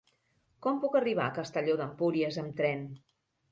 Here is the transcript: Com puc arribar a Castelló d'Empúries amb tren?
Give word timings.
Com 0.65 0.79
puc 0.85 0.97
arribar 1.01 1.27
a 1.27 1.35
Castelló 1.37 1.77
d'Empúries 1.83 2.43
amb 2.47 2.59
tren? 2.63 2.85